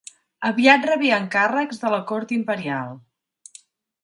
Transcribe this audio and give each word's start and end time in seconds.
Aviat 0.47 0.87
rebé 0.89 1.11
encàrrecs 1.17 1.83
de 1.83 1.93
la 1.97 2.01
cort 2.13 2.35
imperial. 2.39 2.97